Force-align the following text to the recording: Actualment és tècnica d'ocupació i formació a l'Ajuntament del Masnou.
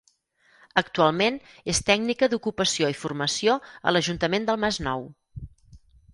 Actualment 0.81 1.37
és 1.73 1.81
tècnica 1.89 2.29
d'ocupació 2.31 2.91
i 2.95 2.99
formació 3.03 3.59
a 3.91 3.95
l'Ajuntament 3.95 4.49
del 4.51 4.61
Masnou. 4.65 5.07